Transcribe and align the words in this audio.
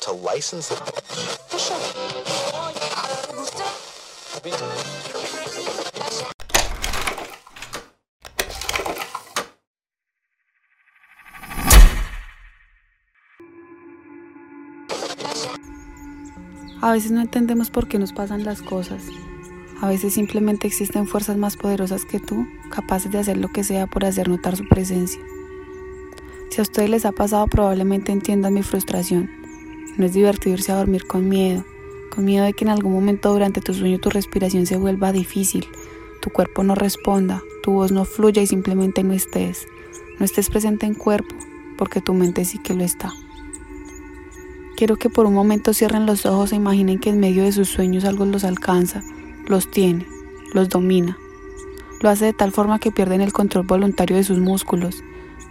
To 0.00 0.12
license 0.12 0.72
it. 0.72 0.80
A 16.82 16.90
veces 16.90 17.12
no 17.12 17.20
entendemos 17.20 17.70
por 17.70 17.86
qué 17.86 18.00
nos 18.00 18.12
pasan 18.12 18.42
las 18.42 18.60
cosas. 18.60 19.04
A 19.80 19.86
veces 19.86 20.14
simplemente 20.14 20.66
existen 20.66 21.06
fuerzas 21.06 21.36
más 21.36 21.56
poderosas 21.56 22.04
que 22.04 22.18
tú, 22.18 22.44
capaces 22.70 23.12
de 23.12 23.20
hacer 23.20 23.36
lo 23.36 23.48
que 23.48 23.62
sea 23.62 23.86
por 23.86 24.04
hacer 24.04 24.28
notar 24.28 24.56
su 24.56 24.66
presencia. 24.68 25.20
Si 26.52 26.60
a 26.60 26.64
ustedes 26.64 26.90
les 26.90 27.06
ha 27.06 27.12
pasado, 27.12 27.46
probablemente 27.46 28.12
entiendan 28.12 28.52
mi 28.52 28.62
frustración. 28.62 29.30
No 29.96 30.04
es 30.04 30.12
divertido 30.12 30.52
irse 30.52 30.70
a 30.70 30.76
dormir 30.76 31.06
con 31.06 31.26
miedo, 31.26 31.64
con 32.14 32.26
miedo 32.26 32.44
de 32.44 32.52
que 32.52 32.66
en 32.66 32.70
algún 32.70 32.92
momento 32.92 33.32
durante 33.32 33.62
tu 33.62 33.72
sueño 33.72 33.98
tu 33.98 34.10
respiración 34.10 34.66
se 34.66 34.76
vuelva 34.76 35.12
difícil, 35.12 35.66
tu 36.20 36.28
cuerpo 36.28 36.62
no 36.62 36.74
responda, 36.74 37.42
tu 37.62 37.72
voz 37.72 37.90
no 37.90 38.04
fluya 38.04 38.42
y 38.42 38.46
simplemente 38.46 39.02
no 39.02 39.14
estés. 39.14 39.66
No 40.18 40.26
estés 40.26 40.50
presente 40.50 40.84
en 40.84 40.92
cuerpo, 40.92 41.34
porque 41.78 42.02
tu 42.02 42.12
mente 42.12 42.44
sí 42.44 42.58
que 42.58 42.74
lo 42.74 42.84
está. 42.84 43.14
Quiero 44.76 44.96
que 44.96 45.08
por 45.08 45.24
un 45.24 45.32
momento 45.32 45.72
cierren 45.72 46.04
los 46.04 46.26
ojos 46.26 46.52
e 46.52 46.56
imaginen 46.56 46.98
que 46.98 47.08
en 47.08 47.18
medio 47.18 47.44
de 47.44 47.52
sus 47.52 47.70
sueños 47.70 48.04
algo 48.04 48.26
los 48.26 48.44
alcanza, 48.44 49.02
los 49.46 49.70
tiene, 49.70 50.06
los 50.52 50.68
domina. 50.68 51.16
Lo 52.02 52.10
hace 52.10 52.26
de 52.26 52.34
tal 52.34 52.52
forma 52.52 52.78
que 52.78 52.92
pierden 52.92 53.22
el 53.22 53.32
control 53.32 53.66
voluntario 53.66 54.16
de 54.16 54.24
sus 54.24 54.38
músculos, 54.38 55.02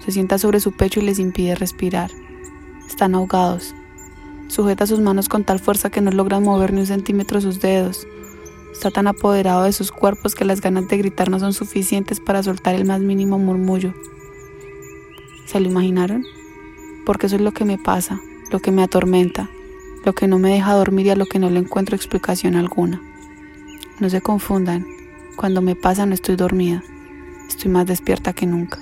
se 0.03 0.11
sienta 0.11 0.37
sobre 0.37 0.59
su 0.59 0.71
pecho 0.71 0.99
y 0.99 1.03
les 1.03 1.19
impide 1.19 1.55
respirar. 1.55 2.11
Están 2.87 3.15
ahogados. 3.15 3.75
Sujeta 4.47 4.85
sus 4.85 4.99
manos 4.99 5.29
con 5.29 5.43
tal 5.43 5.59
fuerza 5.59 5.89
que 5.89 6.01
no 6.01 6.11
logran 6.11 6.43
mover 6.43 6.73
ni 6.73 6.81
un 6.81 6.87
centímetro 6.87 7.39
sus 7.41 7.61
dedos. 7.61 8.07
Está 8.73 8.91
tan 8.91 9.07
apoderado 9.07 9.63
de 9.63 9.73
sus 9.73 9.91
cuerpos 9.91 10.35
que 10.35 10.45
las 10.45 10.61
ganas 10.61 10.87
de 10.87 10.97
gritar 10.97 11.29
no 11.29 11.39
son 11.39 11.53
suficientes 11.53 12.19
para 12.19 12.43
soltar 12.43 12.75
el 12.75 12.85
más 12.85 13.01
mínimo 13.01 13.39
murmullo. 13.39 13.93
¿Se 15.45 15.59
lo 15.59 15.69
imaginaron? 15.69 16.25
Porque 17.05 17.27
eso 17.27 17.35
es 17.35 17.41
lo 17.41 17.51
que 17.51 17.65
me 17.65 17.77
pasa 17.77 18.19
lo 18.51 18.59
que 18.59 18.71
me 18.71 18.83
atormenta, 18.83 19.49
lo 20.03 20.13
que 20.13 20.27
no 20.27 20.37
me 20.37 20.51
deja 20.51 20.73
dormir 20.73 21.07
y 21.07 21.09
a 21.09 21.15
lo 21.15 21.25
que 21.25 21.39
no 21.39 21.49
le 21.49 21.59
encuentro 21.59 21.95
explicación 21.95 22.55
alguna. 22.55 23.01
No 23.99 24.09
se 24.09 24.21
confundan, 24.21 24.85
cuando 25.37 25.61
me 25.61 25.75
pasa 25.75 26.05
no 26.05 26.13
estoy 26.13 26.35
dormida, 26.35 26.83
estoy 27.47 27.71
más 27.71 27.85
despierta 27.85 28.33
que 28.33 28.45
nunca. 28.45 28.77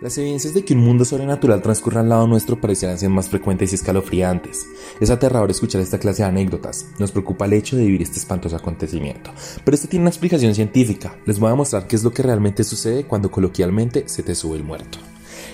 Las 0.00 0.16
evidencias 0.16 0.54
de 0.54 0.64
que 0.64 0.74
un 0.74 0.80
mundo 0.80 1.04
sobrenatural 1.04 1.60
transcurra 1.60 2.02
al 2.02 2.08
lado 2.08 2.28
nuestro 2.28 2.60
parecieran 2.60 2.96
ser 2.98 3.10
más 3.10 3.28
frecuentes 3.28 3.72
y 3.72 3.74
escalofriantes. 3.74 4.68
Es 5.00 5.10
aterrador 5.10 5.50
escuchar 5.50 5.80
esta 5.80 5.98
clase 5.98 6.22
de 6.22 6.28
anécdotas. 6.28 6.86
Nos 7.00 7.10
preocupa 7.10 7.46
el 7.46 7.54
hecho 7.54 7.76
de 7.76 7.84
vivir 7.84 8.02
este 8.02 8.20
espantoso 8.20 8.54
acontecimiento. 8.54 9.32
Pero 9.64 9.74
esto 9.74 9.88
tiene 9.88 10.04
una 10.04 10.10
explicación 10.10 10.54
científica. 10.54 11.16
Les 11.26 11.40
voy 11.40 11.50
a 11.50 11.56
mostrar 11.56 11.88
qué 11.88 11.96
es 11.96 12.04
lo 12.04 12.12
que 12.12 12.22
realmente 12.22 12.62
sucede 12.62 13.08
cuando 13.08 13.32
coloquialmente 13.32 14.08
se 14.08 14.22
te 14.22 14.36
sube 14.36 14.56
el 14.56 14.62
muerto. 14.62 14.98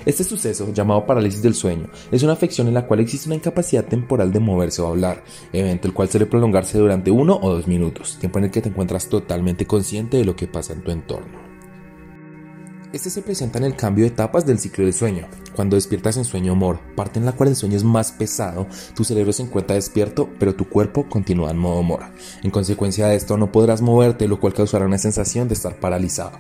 Este 0.04 0.24
suceso, 0.24 0.70
llamado 0.74 1.06
parálisis 1.06 1.40
del 1.40 1.54
sueño, 1.54 1.88
es 2.12 2.22
una 2.22 2.34
afección 2.34 2.68
en 2.68 2.74
la 2.74 2.86
cual 2.86 3.00
existe 3.00 3.30
una 3.30 3.36
incapacidad 3.36 3.86
temporal 3.86 4.30
de 4.30 4.40
moverse 4.40 4.82
o 4.82 4.88
hablar, 4.88 5.24
evento 5.54 5.88
el 5.88 5.94
cual 5.94 6.10
suele 6.10 6.26
prolongarse 6.26 6.76
durante 6.76 7.10
uno 7.10 7.38
o 7.40 7.50
dos 7.50 7.66
minutos, 7.66 8.18
tiempo 8.20 8.40
en 8.40 8.44
el 8.46 8.50
que 8.50 8.60
te 8.60 8.68
encuentras 8.68 9.08
totalmente 9.08 9.66
consciente 9.66 10.18
de 10.18 10.26
lo 10.26 10.36
que 10.36 10.48
pasa 10.48 10.74
en 10.74 10.82
tu 10.82 10.90
entorno. 10.90 11.53
Este 12.94 13.10
se 13.10 13.22
presenta 13.22 13.58
en 13.58 13.64
el 13.64 13.74
cambio 13.74 14.04
de 14.04 14.12
etapas 14.12 14.46
del 14.46 14.60
ciclo 14.60 14.84
del 14.84 14.94
sueño. 14.94 15.26
Cuando 15.56 15.74
despiertas 15.74 16.16
en 16.16 16.24
sueño 16.24 16.52
amor, 16.52 16.78
parte 16.94 17.18
en 17.18 17.26
la 17.26 17.32
cual 17.32 17.48
el 17.48 17.56
sueño 17.56 17.76
es 17.76 17.82
más 17.82 18.12
pesado, 18.12 18.68
tu 18.94 19.02
cerebro 19.02 19.32
se 19.32 19.42
encuentra 19.42 19.74
despierto, 19.74 20.30
pero 20.38 20.54
tu 20.54 20.68
cuerpo 20.68 21.08
continúa 21.08 21.50
en 21.50 21.58
modo 21.58 21.80
amor. 21.80 22.04
En 22.44 22.52
consecuencia 22.52 23.08
de 23.08 23.16
esto 23.16 23.36
no 23.36 23.50
podrás 23.50 23.82
moverte, 23.82 24.28
lo 24.28 24.38
cual 24.38 24.54
causará 24.54 24.86
una 24.86 24.98
sensación 24.98 25.48
de 25.48 25.54
estar 25.54 25.74
paralizado. 25.80 26.38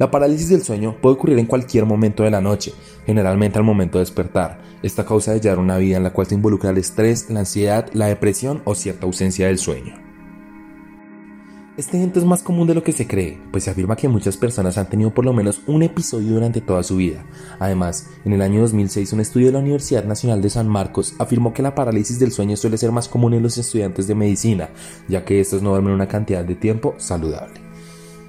La 0.00 0.10
parálisis 0.10 0.48
del 0.48 0.64
sueño 0.64 0.96
puede 1.00 1.14
ocurrir 1.14 1.38
en 1.38 1.46
cualquier 1.46 1.86
momento 1.86 2.24
de 2.24 2.32
la 2.32 2.40
noche, 2.40 2.74
generalmente 3.06 3.58
al 3.58 3.64
momento 3.64 3.98
de 3.98 4.04
despertar. 4.04 4.60
Esta 4.82 5.06
causa 5.06 5.32
de 5.32 5.40
llevar 5.40 5.60
una 5.60 5.76
vida 5.76 5.98
en 5.98 6.02
la 6.02 6.12
cual 6.12 6.26
te 6.26 6.34
involucra 6.34 6.70
el 6.70 6.78
estrés, 6.78 7.30
la 7.30 7.40
ansiedad, 7.40 7.88
la 7.92 8.06
depresión 8.06 8.60
o 8.64 8.74
cierta 8.74 9.06
ausencia 9.06 9.46
del 9.46 9.58
sueño. 9.58 10.11
Este 11.74 11.96
evento 11.96 12.18
es 12.18 12.26
más 12.26 12.42
común 12.42 12.66
de 12.66 12.74
lo 12.74 12.82
que 12.82 12.92
se 12.92 13.06
cree, 13.06 13.38
pues 13.50 13.64
se 13.64 13.70
afirma 13.70 13.96
que 13.96 14.06
muchas 14.06 14.36
personas 14.36 14.76
han 14.76 14.90
tenido 14.90 15.14
por 15.14 15.24
lo 15.24 15.32
menos 15.32 15.62
un 15.66 15.82
episodio 15.82 16.34
durante 16.34 16.60
toda 16.60 16.82
su 16.82 16.96
vida. 16.96 17.24
Además, 17.58 18.08
en 18.26 18.34
el 18.34 18.42
año 18.42 18.60
2006 18.60 19.14
un 19.14 19.20
estudio 19.20 19.46
de 19.46 19.54
la 19.54 19.60
Universidad 19.60 20.04
Nacional 20.04 20.42
de 20.42 20.50
San 20.50 20.68
Marcos 20.68 21.14
afirmó 21.18 21.54
que 21.54 21.62
la 21.62 21.74
parálisis 21.74 22.18
del 22.18 22.30
sueño 22.30 22.58
suele 22.58 22.76
ser 22.76 22.92
más 22.92 23.08
común 23.08 23.32
en 23.32 23.42
los 23.42 23.56
estudiantes 23.56 24.06
de 24.06 24.14
medicina, 24.14 24.68
ya 25.08 25.24
que 25.24 25.40
estos 25.40 25.62
no 25.62 25.70
duermen 25.70 25.94
una 25.94 26.08
cantidad 26.08 26.44
de 26.44 26.56
tiempo 26.56 26.94
saludable. 26.98 27.62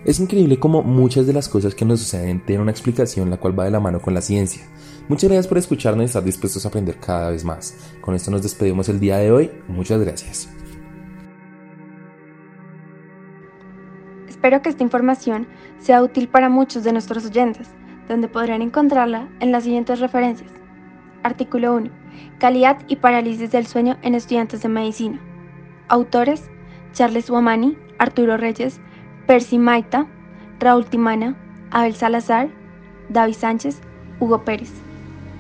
Es 0.06 0.22
increíble 0.22 0.58
cómo 0.58 0.82
muchas 0.82 1.28
de 1.28 1.34
las 1.34 1.50
cosas 1.50 1.76
que 1.76 1.84
nos 1.84 2.00
suceden 2.00 2.46
tienen 2.46 2.62
una 2.62 2.72
explicación 2.72 3.30
la 3.30 3.38
cual 3.38 3.60
va 3.60 3.66
de 3.66 3.72
la 3.72 3.82
mano 3.82 4.02
con 4.02 4.14
la 4.14 4.22
ciencia. 4.22 4.64
Muchas 5.10 5.30
gracias 5.30 5.48
por 5.48 5.58
escucharnos 5.58 6.04
y 6.04 6.06
estar 6.06 6.24
dispuestos 6.24 6.64
a 6.64 6.70
aprender 6.70 6.96
cada 6.98 7.32
vez 7.32 7.44
más. 7.44 7.76
Con 8.00 8.16
esto 8.16 8.32
nos 8.32 8.42
despedimos 8.42 8.88
el 8.88 9.02
día 9.02 9.18
de 9.18 9.34
hoy. 9.34 9.52
Muchas 9.68 10.00
gracias. 10.00 10.48
Espero 14.44 14.62
que 14.62 14.68
esta 14.68 14.84
información 14.84 15.48
sea 15.80 16.04
útil 16.04 16.28
para 16.28 16.50
muchos 16.50 16.84
de 16.84 16.92
nuestros 16.92 17.26
oyentes, 17.26 17.70
donde 18.10 18.28
podrán 18.28 18.62
encontrarla 18.62 19.30
en 19.40 19.54
las 19.54 19.64
siguientes 19.64 20.02
referencias. 20.02 20.52
Artículo 21.24 21.74
1. 21.74 21.90
Calidad 22.40 22.78
y 22.90 22.98
parálisis 22.98 23.52
del 23.52 23.66
sueño 23.66 23.96
en 24.02 24.16
estudiantes 24.16 24.62
de 24.62 24.68
medicina. 24.68 25.18
Autores: 25.88 26.52
Charles 26.92 27.30
Wamani, 27.30 27.78
Arturo 28.00 28.36
Reyes, 28.36 28.82
Percy 29.28 29.58
Maita, 29.58 30.08
Raúl 30.60 30.88
Timana, 30.88 31.38
Abel 31.72 31.96
Salazar, 31.96 32.50
David 33.08 33.36
Sánchez, 33.36 33.80
Hugo 34.20 34.44
Pérez. 34.44 34.74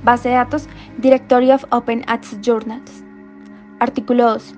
Base 0.05 0.29
de 0.29 0.35
datos: 0.35 0.69
Directory 0.99 1.51
of 1.51 1.65
Open 1.71 2.05
Access 2.07 2.39
Journals. 2.39 3.03
Artículo 3.81 4.29
2. 4.29 4.55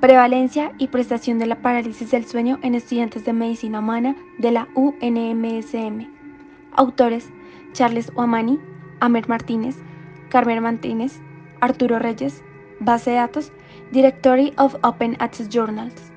Prevalencia 0.00 0.70
y 0.78 0.86
prestación 0.86 1.40
de 1.40 1.46
la 1.46 1.56
parálisis 1.56 2.12
del 2.12 2.24
sueño 2.24 2.60
en 2.62 2.76
estudiantes 2.76 3.24
de 3.24 3.32
medicina 3.32 3.80
humana 3.80 4.14
de 4.38 4.52
la 4.52 4.68
UNMSM. 4.76 6.06
Autores: 6.76 7.28
Charles 7.72 8.12
Oamani, 8.14 8.60
Amer 9.00 9.28
Martínez, 9.28 9.74
Carmen 10.28 10.62
Martínez, 10.62 11.20
Arturo 11.60 11.98
Reyes. 11.98 12.44
Base 12.78 13.10
de 13.10 13.16
datos: 13.16 13.50
Directory 13.90 14.52
of 14.56 14.76
Open 14.84 15.16
Access 15.18 15.48
Journals. 15.48 16.12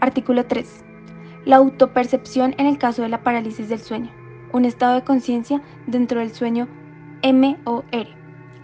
Artículo 0.00 0.44
3. 0.46 0.84
La 1.44 1.56
autopercepción 1.56 2.56
en 2.58 2.66
el 2.66 2.78
caso 2.78 3.02
de 3.02 3.10
la 3.10 3.22
parálisis 3.22 3.68
del 3.68 3.78
sueño. 3.78 4.10
Un 4.52 4.64
estado 4.64 4.96
de 4.96 5.04
conciencia 5.04 5.62
dentro 5.86 6.18
del 6.18 6.32
sueño 6.32 6.66
MOR. 7.22 7.84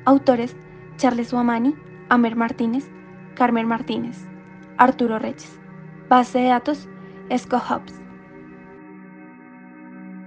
Autores: 0.06 0.56
Charles 0.96 1.32
Oamani, 1.32 1.76
Amer 2.08 2.34
Martínez, 2.34 2.90
Carmen 3.34 3.66
Martínez, 3.66 4.28
Arturo 4.76 5.18
Reyes. 5.18 5.62
Base 6.08 6.38
de 6.38 6.48
datos, 6.48 6.88
Esco 7.30 7.56
Hubs. 7.56 8.01